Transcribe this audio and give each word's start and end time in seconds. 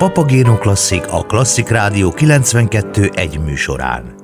Papagéno 0.00 0.58
Klasszik 0.58 1.12
a 1.12 1.22
Klasszik 1.22 1.68
Rádió 1.68 2.10
92 2.10 3.10
egy 3.14 3.40
műsorán. 3.40 4.14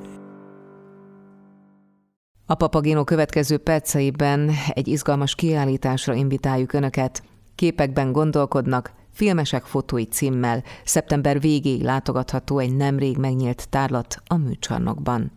A 2.45 2.55
Papagéno 2.55 3.03
következő 3.03 3.57
perceiben 3.57 4.51
egy 4.69 4.87
izgalmas 4.87 5.35
kiállításra 5.35 6.13
invitáljuk 6.13 6.73
Önöket. 6.73 7.23
Képekben 7.55 8.11
gondolkodnak, 8.11 8.91
Filmesek 9.13 9.63
fotói 9.63 10.05
címmel 10.05 10.63
szeptember 10.83 11.39
végéig 11.39 11.83
látogatható 11.83 12.59
egy 12.59 12.75
nemrég 12.75 13.17
megnyílt 13.17 13.69
tárlat 13.69 14.21
a 14.27 14.37
műcsarnokban. 14.37 15.31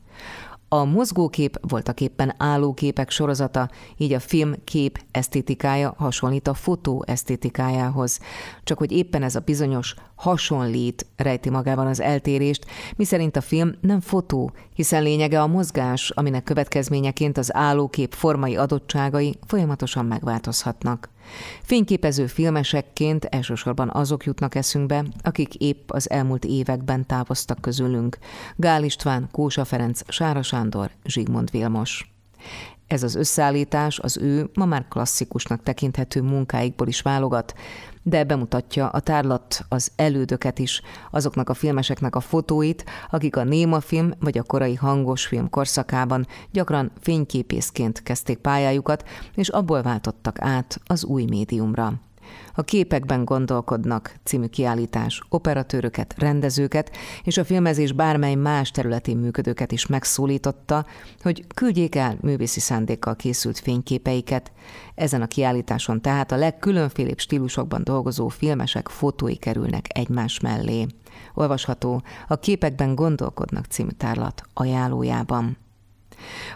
A 0.73 0.85
mozgókép 0.85 1.59
voltak 1.69 2.01
éppen 2.01 2.35
állóképek 2.37 3.11
sorozata, 3.11 3.71
így 3.97 4.13
a 4.13 4.21
film 4.21 4.55
kép 4.65 5.01
esztétikája 5.11 5.95
hasonlít 5.99 6.49
a 6.49 6.55
fotó 6.55 7.05
esztétikájához. 7.07 8.21
Csak 8.65 8.79
hogy 8.79 8.93
éppen 8.93 9.23
ez 9.23 9.35
a 9.35 9.41
bizonyos 9.41 9.95
hasonlít 10.15 11.07
rejti 11.17 11.51
magában 11.51 11.87
az 11.87 12.01
eltérést, 12.01 12.67
miszerint 12.97 13.37
a 13.37 13.41
film 13.41 13.75
nem 13.81 14.01
fotó, 14.01 14.53
hiszen 14.75 15.03
lényege 15.03 15.43
a 15.43 15.47
mozgás, 15.47 16.11
aminek 16.11 16.43
következményeként 16.43 17.39
az 17.39 17.55
állókép 17.55 18.13
formai 18.13 18.57
adottságai 18.57 19.39
folyamatosan 19.47 20.07
megváltozhatnak. 20.07 21.09
Fényképező 21.63 22.27
filmesekként 22.27 23.25
elsősorban 23.25 23.91
azok 23.93 24.25
jutnak 24.25 24.55
eszünkbe, 24.55 25.05
akik 25.23 25.55
épp 25.55 25.91
az 25.91 26.11
elmúlt 26.11 26.45
években 26.45 27.07
távoztak 27.07 27.61
közülünk. 27.61 28.19
Gál 28.57 28.85
István, 28.85 29.29
Kósa 29.33 29.65
Ferenc, 29.65 30.01
Sára 30.09 30.43
Sándor, 30.43 30.91
Zsigmond 31.05 31.51
Vilmos. 31.51 32.13
Ez 32.91 33.03
az 33.03 33.15
összeállítás 33.15 33.99
az 33.99 34.17
ő 34.19 34.51
ma 34.55 34.65
már 34.65 34.89
klasszikusnak 34.89 35.63
tekinthető 35.63 36.23
munkáikból 36.23 36.87
is 36.87 37.01
válogat, 37.01 37.55
de 38.03 38.25
bemutatja 38.25 38.89
a 38.89 39.01
tárlat 39.01 39.65
az 39.69 39.93
elődöket 39.97 40.59
is, 40.59 40.83
azoknak 41.11 41.49
a 41.49 41.55
filmeseknek 41.55 42.17
a 42.17 42.21
fotóit, 42.21 42.85
akik 43.11 43.37
a 43.37 43.45
néma 43.45 43.81
film 43.81 44.13
vagy 44.21 44.39
a 44.39 44.43
korai 44.43 44.75
hangos 44.75 45.27
film 45.27 45.51
korszakában 45.51 46.27
gyakran 46.53 46.91
fényképészként 47.01 48.03
kezdték 48.03 48.39
pályájukat, 48.39 49.09
és 49.35 49.49
abból 49.49 49.83
váltottak 49.83 50.41
át 50.41 50.81
az 50.87 51.05
új 51.05 51.25
médiumra. 51.25 52.01
A 52.55 52.63
képekben 52.63 53.25
gondolkodnak 53.25 54.15
című 54.25 54.47
kiállítás 54.47 55.23
operatőröket, 55.29 56.15
rendezőket 56.19 56.97
és 57.25 57.37
a 57.37 57.45
filmezés 57.45 57.93
bármely 57.93 58.35
más 58.35 58.71
területén 58.71 59.17
működőket 59.17 59.73
is 59.73 59.87
megszólította, 59.87 60.87
hogy 61.23 61.47
küldjék 61.55 61.95
el 61.95 62.19
művészi 62.21 62.61
szándékkal 62.61 63.17
készült 63.17 63.59
fényképeiket. 63.59 64.53
Ezen 64.95 65.23
a 65.23 65.27
kiállításon 65.27 66.01
tehát 66.01 66.33
a 66.33 66.37
legkülönfélébb 66.37 67.19
stílusokban 67.19 67.85
dolgozó 67.85 68.29
filmesek 68.29 68.89
fotói 68.89 69.37
kerülnek 69.37 69.87
egymás 69.89 70.41
mellé. 70.41 70.87
Olvasható 71.35 72.03
a 72.29 72.37
Képekben 72.37 72.95
gondolkodnak 72.95 73.65
című 73.65 73.91
tárlat 73.91 74.43
ajánlójában. 74.55 75.57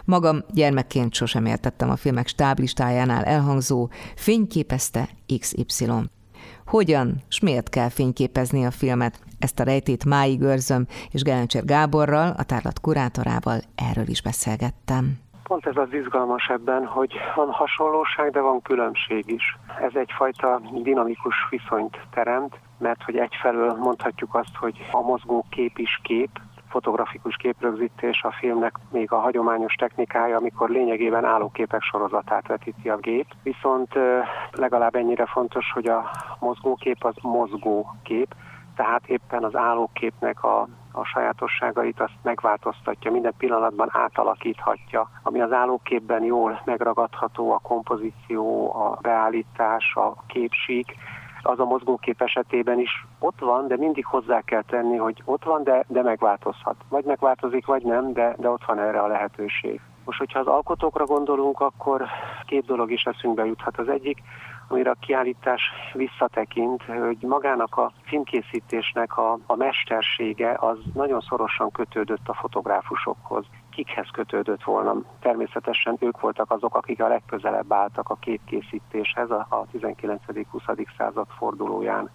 Magam 0.05 0.37
gyermekként 0.53 1.13
sosem 1.13 1.45
értettem 1.45 1.89
a 1.89 1.95
filmek 1.95 2.27
stáblistájánál 2.27 3.23
elhangzó 3.23 3.89
fényképezte 4.15 5.09
XY. 5.39 5.85
Hogyan, 6.65 7.23
s 7.27 7.39
miért 7.39 7.69
kell 7.69 7.89
fényképezni 7.89 8.65
a 8.65 8.71
filmet? 8.71 9.19
Ezt 9.39 9.59
a 9.59 9.63
rejtét 9.63 10.05
máig 10.05 10.41
őrzöm, 10.41 10.85
és 11.11 11.21
Gelencsér 11.21 11.65
Gáborral, 11.65 12.33
a 12.37 12.43
tárlat 12.43 12.79
kurátorával 12.79 13.59
erről 13.75 14.07
is 14.07 14.21
beszélgettem. 14.21 15.23
Pont 15.43 15.65
ez 15.65 15.75
az 15.75 15.93
izgalmas 15.93 16.47
ebben, 16.47 16.85
hogy 16.85 17.13
van 17.35 17.49
hasonlóság, 17.51 18.31
de 18.31 18.39
van 18.39 18.61
különbség 18.61 19.31
is. 19.31 19.57
Ez 19.81 19.91
egyfajta 19.93 20.61
dinamikus 20.83 21.35
viszonyt 21.49 21.99
teremt, 22.11 22.59
mert 22.77 23.03
hogy 23.03 23.17
egyfelől 23.17 23.73
mondhatjuk 23.73 24.35
azt, 24.35 24.55
hogy 24.55 24.75
a 24.91 25.01
mozgó 25.01 25.45
kép 25.49 25.77
is 25.77 25.99
kép, 26.03 26.29
fotografikus 26.75 27.35
képrögzítés 27.35 28.23
a 28.23 28.31
filmnek 28.31 28.79
még 28.91 29.11
a 29.11 29.19
hagyományos 29.19 29.73
technikája, 29.73 30.37
amikor 30.37 30.69
lényegében 30.69 31.25
állóképek 31.25 31.81
sorozatát 31.81 32.47
vetíti 32.47 32.89
a 32.89 32.97
gép. 32.97 33.27
Viszont 33.43 33.93
legalább 34.51 34.95
ennyire 34.95 35.25
fontos, 35.25 35.71
hogy 35.73 35.87
a 35.87 36.09
mozgókép 36.39 37.03
az 37.03 37.15
mozgókép, 37.21 38.35
tehát 38.75 39.07
éppen 39.07 39.43
az 39.43 39.55
állóképnek 39.55 40.43
a, 40.43 40.67
a 40.91 41.03
sajátosságait 41.03 41.99
azt 41.99 42.19
megváltoztatja, 42.21 43.11
minden 43.11 43.33
pillanatban 43.37 43.89
átalakíthatja. 43.91 45.09
Ami 45.23 45.41
az 45.41 45.51
állóképben 45.51 46.23
jól 46.23 46.61
megragadható, 46.65 47.51
a 47.51 47.59
kompozíció, 47.63 48.73
a 48.75 48.97
beállítás, 49.01 49.95
a 49.95 50.15
képsík, 50.27 50.95
az 51.45 51.59
a 51.59 51.65
mozgókép 51.65 52.21
esetében 52.21 52.79
is 52.79 53.05
ott 53.19 53.39
van, 53.39 53.67
de 53.67 53.77
mindig 53.77 54.05
hozzá 54.05 54.41
kell 54.41 54.63
tenni, 54.63 54.95
hogy 54.95 55.21
ott 55.25 55.43
van, 55.43 55.63
de, 55.63 55.85
de 55.87 56.01
megváltozhat. 56.01 56.75
Vagy 56.89 57.03
megváltozik, 57.03 57.65
vagy 57.65 57.83
nem, 57.83 58.13
de, 58.13 58.35
de 58.37 58.49
ott 58.49 58.65
van 58.65 58.79
erre 58.79 58.99
a 58.99 59.07
lehetőség. 59.07 59.81
Most, 60.05 60.19
hogyha 60.19 60.39
az 60.39 60.47
alkotókra 60.47 61.05
gondolunk, 61.05 61.59
akkor 61.59 62.05
két 62.45 62.65
dolog 62.65 62.91
is 62.91 63.03
eszünkbe 63.03 63.45
juthat. 63.45 63.77
Az 63.77 63.87
egyik, 63.87 64.21
amire 64.67 64.89
a 64.89 64.95
kiállítás 64.99 65.61
visszatekint, 65.93 66.83
hogy 66.83 67.17
magának 67.21 67.77
a 67.77 67.91
filmkészítésnek 68.03 69.17
a, 69.17 69.37
a 69.45 69.55
mestersége 69.55 70.57
az 70.59 70.77
nagyon 70.93 71.19
szorosan 71.19 71.71
kötődött 71.71 72.27
a 72.27 72.33
fotográfusokhoz 72.33 73.45
kikhez 73.75 74.07
kötődött 74.11 74.63
volna. 74.63 74.95
Természetesen 75.19 75.97
ők 75.99 76.19
voltak 76.19 76.51
azok, 76.51 76.75
akik 76.75 77.01
a 77.01 77.07
legközelebb 77.07 77.73
álltak 77.73 78.09
a 78.09 78.15
képkészítéshez 78.15 79.31
a 79.31 79.65
19.-20. 79.73 80.85
század 80.97 81.27
fordulóján. 81.37 82.09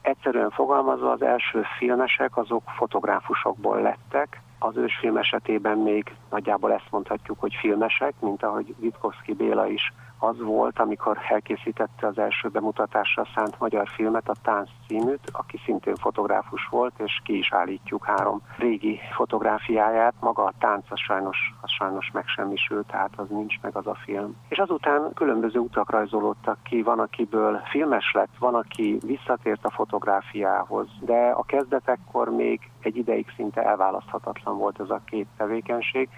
Egyszerűen 0.00 0.50
fogalmazva 0.50 1.10
az 1.10 1.22
első 1.22 1.62
filmesek 1.78 2.36
azok 2.36 2.62
fotográfusokból 2.76 3.80
lettek, 3.80 4.42
az 4.58 4.76
ősfilm 4.76 5.16
esetében 5.16 5.78
még 5.78 6.14
nagyjából 6.30 6.72
ezt 6.72 6.90
mondhatjuk, 6.90 7.40
hogy 7.40 7.54
filmesek, 7.60 8.14
mint 8.20 8.42
ahogy 8.42 8.74
Witkowski 8.78 9.32
Béla 9.32 9.66
is 9.66 9.92
az 10.20 10.40
volt, 10.40 10.78
amikor 10.78 11.18
elkészítette 11.28 12.06
az 12.06 12.18
első 12.18 12.48
bemutatásra 12.48 13.26
szánt 13.34 13.58
magyar 13.58 13.88
filmet, 13.88 14.28
a 14.28 14.34
Tánc 14.42 14.68
címűt, 14.86 15.30
aki 15.32 15.60
szintén 15.64 15.94
fotográfus 15.94 16.66
volt, 16.70 16.92
és 16.98 17.20
ki 17.24 17.38
is 17.38 17.52
állítjuk 17.52 18.04
három 18.04 18.42
régi 18.58 19.00
fotográfiáját. 19.12 20.14
Maga 20.20 20.44
a 20.44 20.52
tánc 20.58 20.84
az 20.88 20.98
sajnos, 20.98 21.38
az 21.60 21.70
sajnos 21.70 22.10
megsemmisült, 22.12 22.86
tehát 22.86 23.10
az 23.16 23.28
nincs 23.28 23.60
meg 23.62 23.76
az 23.76 23.86
a 23.86 23.94
film. 23.94 24.36
És 24.48 24.58
azután 24.58 25.12
különböző 25.14 25.58
utak 25.58 25.90
rajzolódtak 25.90 26.58
ki, 26.62 26.82
van 26.82 26.98
akiből 26.98 27.60
filmes 27.70 28.12
lett, 28.12 28.36
van 28.38 28.54
aki 28.54 28.98
visszatért 29.06 29.64
a 29.64 29.70
fotográfiához, 29.70 30.88
de 31.00 31.30
a 31.30 31.42
kezdetekkor 31.42 32.28
még 32.28 32.70
egy 32.80 32.96
ideig 32.96 33.26
szinte 33.36 33.62
elválaszthatatlan 33.62 34.58
volt 34.58 34.80
ez 34.80 34.90
a 34.90 35.00
két 35.04 35.26
tevékenység, 35.36 36.08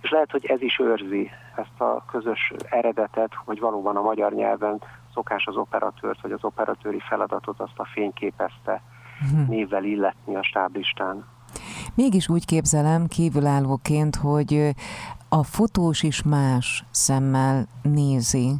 és 0.00 0.10
lehet, 0.10 0.30
hogy 0.30 0.44
ez 0.46 0.62
is 0.62 0.78
őrzi 0.78 1.30
ezt 1.56 1.80
a 1.80 2.04
közös 2.10 2.52
eredetet, 2.70 3.34
hogy 3.44 3.60
valóban 3.60 3.96
a 3.96 4.02
magyar 4.02 4.32
nyelven 4.32 4.82
szokás 5.14 5.46
az 5.46 5.56
operatőrt, 5.56 6.20
vagy 6.20 6.32
az 6.32 6.44
operatőri 6.44 7.00
feladatot 7.08 7.60
azt 7.60 7.78
a 7.78 7.84
fényképezte 7.84 8.82
hmm. 9.30 9.46
névvel 9.48 9.84
illetni 9.84 10.36
a 10.36 10.42
stáblistán. 10.42 11.24
Mégis 11.94 12.28
úgy 12.28 12.44
képzelem 12.44 13.06
kívülállóként, 13.06 14.16
hogy 14.16 14.74
a 15.28 15.42
fotós 15.44 16.02
is 16.02 16.22
más 16.22 16.84
szemmel 16.90 17.66
nézi 17.82 18.52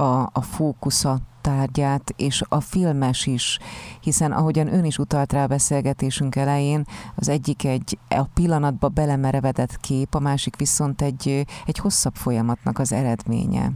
a, 0.00 0.22
a 0.32 0.40
fókusza 0.40 1.16
tárgyát, 1.40 2.12
és 2.16 2.42
a 2.48 2.60
filmes 2.60 3.26
is, 3.26 3.58
hiszen 4.00 4.32
ahogyan 4.32 4.72
ön 4.72 4.84
is 4.84 4.98
utalt 4.98 5.32
rá 5.32 5.42
a 5.42 5.46
beszélgetésünk 5.46 6.36
elején, 6.36 6.82
az 7.16 7.28
egyik 7.28 7.64
egy 7.64 7.98
a 8.08 8.24
pillanatba 8.34 8.88
belemerevedett 8.88 9.76
kép, 9.76 10.14
a 10.14 10.20
másik 10.20 10.56
viszont 10.56 11.02
egy, 11.02 11.44
egy 11.66 11.78
hosszabb 11.78 12.14
folyamatnak 12.14 12.78
az 12.78 12.92
eredménye. 12.92 13.66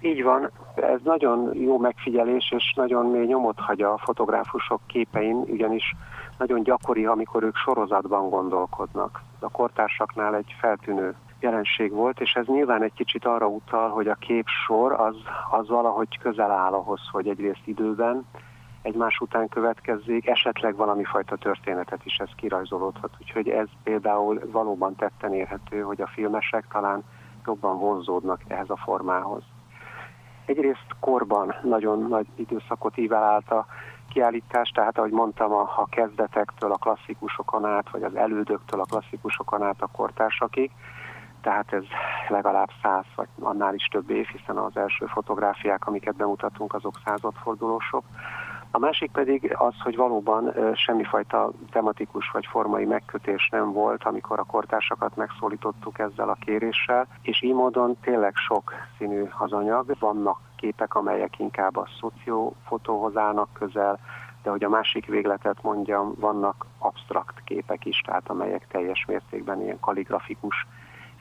Így 0.00 0.22
van, 0.22 0.50
ez 0.74 1.00
nagyon 1.04 1.54
jó 1.54 1.78
megfigyelés, 1.78 2.52
és 2.56 2.72
nagyon 2.76 3.06
mély 3.06 3.26
nyomot 3.26 3.58
hagy 3.58 3.82
a 3.82 3.98
fotográfusok 4.04 4.80
képein, 4.86 5.36
ugyanis 5.36 5.94
nagyon 6.38 6.62
gyakori, 6.62 7.06
amikor 7.06 7.42
ők 7.42 7.56
sorozatban 7.56 8.28
gondolkodnak. 8.28 9.22
A 9.40 9.50
kortársaknál 9.50 10.34
egy 10.34 10.54
feltűnő 10.60 11.14
jelenség 11.40 11.92
volt, 11.92 12.20
és 12.20 12.32
ez 12.32 12.46
nyilván 12.46 12.82
egy 12.82 12.92
kicsit 12.94 13.24
arra 13.24 13.46
utal, 13.46 13.88
hogy 13.90 14.08
a 14.08 14.14
képsor 14.14 14.92
az, 14.92 15.16
az 15.50 15.68
valahogy 15.68 16.18
közel 16.18 16.50
áll 16.50 16.72
ahhoz, 16.72 17.00
hogy 17.12 17.28
egyrészt 17.28 17.62
időben 17.64 18.26
egymás 18.82 19.18
után 19.18 19.48
következzék, 19.48 20.26
esetleg 20.26 20.76
valami 20.76 21.04
fajta 21.04 21.36
történetet 21.36 22.04
is 22.04 22.16
ez 22.16 22.28
kirajzolódhat. 22.36 23.10
Úgyhogy 23.20 23.48
ez 23.48 23.68
például 23.82 24.40
valóban 24.52 24.96
tetten 24.96 25.34
érhető, 25.34 25.80
hogy 25.80 26.00
a 26.00 26.06
filmesek 26.06 26.64
talán 26.72 27.04
jobban 27.46 27.78
vonzódnak 27.78 28.40
ehhez 28.48 28.70
a 28.70 28.76
formához. 28.76 29.42
Egyrészt 30.44 30.86
korban 31.00 31.54
nagyon 31.62 32.08
nagy 32.08 32.26
időszakot 32.34 32.96
ível 32.96 33.22
állt 33.22 33.50
a 33.50 33.66
kiállítás, 34.12 34.70
tehát 34.70 34.98
ahogy 34.98 35.10
mondtam, 35.10 35.52
a, 35.52 35.60
a 35.76 35.86
kezdetektől 35.90 36.72
a 36.72 36.76
klasszikusokon 36.76 37.64
át, 37.64 37.90
vagy 37.90 38.02
az 38.02 38.14
elődöktől 38.14 38.80
a 38.80 38.84
klasszikusokon 38.84 39.62
át 39.62 39.82
a 39.82 39.86
kortársakig, 39.92 40.70
tehát 41.40 41.72
ez 41.72 41.84
legalább 42.28 42.70
száz 42.82 43.04
vagy 43.16 43.28
annál 43.40 43.74
is 43.74 43.84
több 43.84 44.10
év, 44.10 44.26
hiszen 44.26 44.56
az 44.56 44.76
első 44.76 45.06
fotográfiák, 45.06 45.86
amiket 45.86 46.16
bemutatunk, 46.16 46.74
azok 46.74 47.00
századfordulósok. 47.04 48.04
A 48.72 48.78
másik 48.78 49.10
pedig 49.10 49.54
az, 49.58 49.74
hogy 49.82 49.96
valóban 49.96 50.52
semmifajta 50.74 51.50
tematikus 51.70 52.30
vagy 52.30 52.46
formai 52.46 52.84
megkötés 52.84 53.48
nem 53.50 53.72
volt, 53.72 54.04
amikor 54.04 54.38
a 54.38 54.44
kortársakat 54.44 55.16
megszólítottuk 55.16 55.98
ezzel 55.98 56.28
a 56.28 56.36
kéréssel, 56.40 57.06
és 57.22 57.42
így 57.42 57.54
módon 57.54 57.96
tényleg 58.00 58.34
sok 58.34 58.72
színű 58.98 59.24
az 59.38 59.52
anyag. 59.52 59.96
Vannak 59.98 60.38
képek, 60.56 60.94
amelyek 60.94 61.38
inkább 61.38 61.76
a 61.76 61.88
szociófotóhoz 62.00 63.16
állnak 63.16 63.48
közel, 63.52 63.98
de 64.42 64.50
hogy 64.50 64.64
a 64.64 64.68
másik 64.68 65.06
végletet 65.06 65.62
mondjam, 65.62 66.14
vannak 66.18 66.66
absztrakt 66.78 67.44
képek 67.44 67.84
is, 67.84 68.00
tehát 68.00 68.28
amelyek 68.28 68.66
teljes 68.68 69.04
mértékben 69.08 69.62
ilyen 69.62 69.80
kaligrafikus 69.80 70.66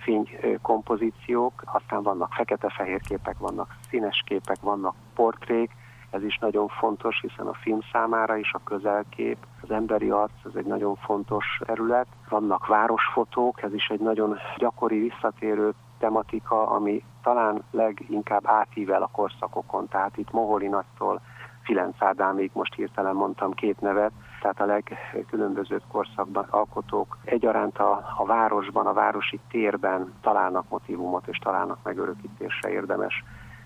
fénykompozíciók, 0.03 1.63
aztán 1.65 2.03
vannak 2.03 2.33
fekete-fehér 2.33 3.01
képek, 3.01 3.37
vannak 3.37 3.75
színes 3.89 4.23
képek, 4.25 4.59
vannak 4.61 4.95
portrék, 5.15 5.71
ez 6.09 6.23
is 6.23 6.37
nagyon 6.37 6.67
fontos, 6.67 7.19
hiszen 7.21 7.47
a 7.47 7.53
film 7.53 7.79
számára 7.91 8.35
is 8.35 8.53
a 8.53 8.63
közelkép, 8.63 9.37
az 9.61 9.71
emberi 9.71 10.09
arc, 10.09 10.31
ez 10.45 10.51
egy 10.55 10.65
nagyon 10.65 10.95
fontos 10.95 11.45
terület. 11.65 12.07
Vannak 12.29 12.67
városfotók, 12.67 13.61
ez 13.61 13.73
is 13.73 13.87
egy 13.87 13.99
nagyon 13.99 14.37
gyakori 14.57 14.99
visszatérő 14.99 15.73
tematika, 15.99 16.67
ami 16.67 17.03
talán 17.23 17.63
leginkább 17.71 18.41
átível 18.45 19.01
a 19.01 19.09
korszakokon, 19.11 19.87
tehát 19.87 20.17
itt 20.17 20.31
Moholinattól 20.31 21.21
Filenc 21.63 21.95
Ádámig, 21.99 22.51
most 22.53 22.73
hirtelen 22.73 23.15
mondtam 23.15 23.53
két 23.53 23.81
nevet, 23.81 24.11
tehát 24.41 24.61
a 24.61 24.65
legkülönbözőbb 24.65 25.83
korszakban 25.91 26.45
alkotók 26.49 27.17
egyaránt 27.23 27.77
a, 27.77 28.15
a 28.17 28.25
városban, 28.25 28.85
a 28.85 28.93
városi 28.93 29.39
térben 29.49 30.13
találnak 30.21 30.69
motivumot 30.69 31.27
és 31.27 31.37
találnak 31.37 31.77
megörökítésre 31.83 32.69
érdemes 32.69 33.23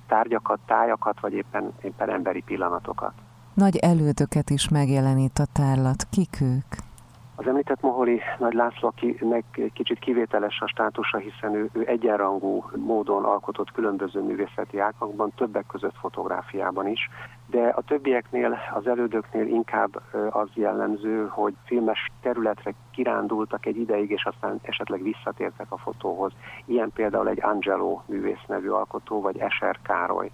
tárgyakat, 0.08 0.60
tájakat, 0.66 1.20
vagy 1.20 1.34
éppen, 1.34 1.74
éppen 1.82 2.10
emberi 2.10 2.42
pillanatokat. 2.42 3.14
Nagy 3.54 3.78
elődöket 3.78 4.50
is 4.50 4.70
megjelenít 4.70 5.40
a 5.40 5.46
tárlat. 5.54 6.04
Kik 6.10 6.42
ők? 6.42 6.93
Az 7.36 7.48
említett 7.48 7.82
Moholi 7.82 8.22
Nagy 8.38 8.54
László, 8.54 8.88
akinek 8.88 9.44
kicsit 9.74 10.00
kivételes 10.00 10.60
a 10.60 10.68
státusa, 10.68 11.18
hiszen 11.18 11.56
ő, 11.56 11.70
ő 11.74 11.88
egyenrangú 11.88 12.66
módon 12.76 13.24
alkotott 13.24 13.72
különböző 13.72 14.22
művészeti 14.22 14.80
ágakban, 14.80 15.32
többek 15.36 15.66
között 15.68 15.96
fotográfiában 16.00 16.88
is, 16.88 17.10
de 17.48 17.68
a 17.68 17.82
többieknél, 17.82 18.58
az 18.74 18.88
elődöknél 18.88 19.48
inkább 19.48 20.02
az 20.30 20.48
jellemző, 20.54 21.28
hogy 21.28 21.54
filmes 21.66 22.12
területre 22.22 22.74
kirándultak 22.92 23.66
egy 23.66 23.78
ideig, 23.78 24.12
és 24.12 24.26
aztán 24.26 24.60
esetleg 24.62 25.04
visszatértek 25.04 25.72
a 25.72 25.78
fotóhoz. 25.78 26.32
Ilyen 26.66 26.92
például 26.94 27.28
egy 27.28 27.44
Angelo 27.44 28.02
művész 28.06 28.46
nevű 28.48 28.70
alkotó, 28.70 29.22
vagy 29.22 29.38
Eser 29.38 29.80
Károly 29.82 30.32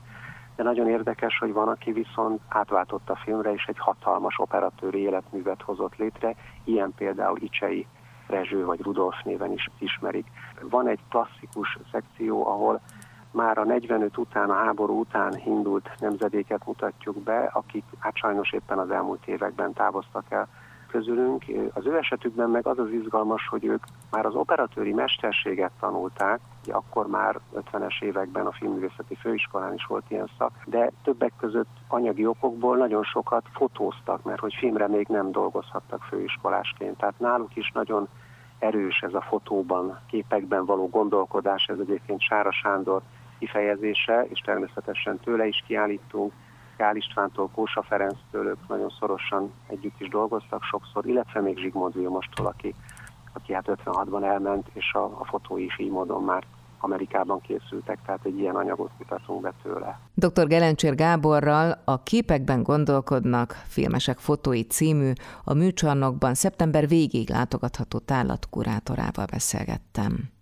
de 0.59 0.65
nagyon 0.65 0.88
érdekes, 0.88 1.38
hogy 1.38 1.53
van, 1.53 1.67
aki 1.67 1.91
viszont 1.91 2.41
átváltott 2.47 3.09
a 3.09 3.15
filmre, 3.15 3.53
és 3.53 3.65
egy 3.67 3.77
hatalmas 3.77 4.39
operatőri 4.39 5.00
életművet 5.00 5.61
hozott 5.61 5.95
létre, 5.95 6.35
ilyen 6.63 6.94
például 6.97 7.38
Icsei 7.41 7.88
Rezső 8.27 8.65
vagy 8.65 8.81
Rudolf 8.81 9.15
néven 9.23 9.51
is 9.51 9.69
ismerik. 9.77 10.25
Van 10.61 10.88
egy 10.88 11.00
klasszikus 11.09 11.77
szekció, 11.91 12.47
ahol 12.47 12.81
már 13.31 13.57
a 13.57 13.63
45 13.63 14.17
után, 14.17 14.50
a 14.50 14.53
háború 14.53 15.00
után 15.00 15.41
indult 15.45 15.89
nemzedéket 16.00 16.65
mutatjuk 16.65 17.23
be, 17.23 17.50
akik 17.53 17.83
hát 18.00 18.15
sajnos 18.15 18.51
éppen 18.51 18.77
az 18.77 18.91
elmúlt 18.91 19.27
években 19.27 19.73
távoztak 19.73 20.25
el 20.29 20.47
közülünk. 20.91 21.44
Az 21.74 21.86
ő 21.86 21.97
esetükben 21.97 22.50
meg 22.50 22.68
az 22.68 22.80
az 22.80 22.91
izgalmas, 22.91 23.47
hogy 23.47 23.65
ők 23.65 23.83
már 24.12 24.25
az 24.25 24.36
operatőri 24.36 24.94
mesterséget 24.94 25.71
tanulták, 25.80 26.39
ugye 26.63 26.74
akkor 26.74 27.07
már 27.07 27.39
50-es 27.56 28.01
években 28.01 28.45
a 28.45 28.51
filmművészeti 28.51 29.15
főiskolán 29.15 29.74
is 29.74 29.86
volt 29.86 30.03
ilyen 30.07 30.30
szak, 30.38 30.51
de 30.65 30.91
többek 31.03 31.33
között 31.38 31.77
anyagi 31.88 32.25
okokból 32.25 32.77
nagyon 32.77 33.03
sokat 33.03 33.45
fotóztak, 33.53 34.24
mert 34.24 34.39
hogy 34.39 34.53
filmre 34.59 34.88
még 34.88 35.07
nem 35.07 35.31
dolgozhattak 35.31 36.03
főiskolásként. 36.03 36.97
Tehát 36.97 37.19
náluk 37.19 37.56
is 37.56 37.71
nagyon 37.74 38.07
erős 38.59 39.00
ez 39.00 39.13
a 39.13 39.21
fotóban, 39.21 40.00
képekben 40.07 40.65
való 40.65 40.89
gondolkodás, 40.89 41.65
ez 41.65 41.80
egyébként 41.80 42.21
Sára 42.21 42.51
Sándor 42.51 43.01
kifejezése, 43.39 44.25
és 44.30 44.39
természetesen 44.39 45.19
tőle 45.19 45.47
is 45.47 45.63
kiállítunk, 45.68 46.33
Kál 46.80 46.96
Istvántól, 46.96 47.50
Kósa 47.50 47.84
Ferenctől, 47.84 48.48
ők 48.48 48.68
nagyon 48.68 48.90
szorosan 49.00 49.52
együtt 49.68 50.00
is 50.00 50.08
dolgoztak 50.08 50.64
sokszor, 50.64 51.06
illetve 51.06 51.42
még 51.42 51.58
Zsigmond 51.58 51.94
Vilmostól, 51.94 52.46
aki, 52.46 52.76
aki 53.34 53.54
hát 53.54 53.66
56-ban 53.68 54.24
elment, 54.24 54.68
és 54.74 54.94
a, 54.94 55.04
a 55.04 55.26
fotói 55.26 55.64
is 55.64 55.80
így 55.80 55.90
módon 55.90 56.24
már 56.24 56.44
Amerikában 56.80 57.42
készültek, 57.42 58.00
tehát 58.06 58.26
egy 58.26 58.40
ilyen 58.40 58.56
anyagot 58.56 58.92
mutatunk 58.98 59.42
be 59.42 59.54
tőle. 59.64 60.00
Dr. 60.14 60.48
Gelencsér 60.48 60.96
Gáborral 60.96 61.81
a 61.86 62.04
Képekben 62.04 62.64
gondolkodnak 62.64 63.52
filmesek 63.52 64.18
fotói 64.18 64.64
című 64.64 65.12
a 65.44 65.54
műcsarnokban 65.54 66.34
szeptember 66.34 66.88
végéig 66.88 67.30
látogatható 67.30 68.00
tárlat 68.00 68.50
kurátorával 68.50 69.26
beszélgettem. 69.31 70.38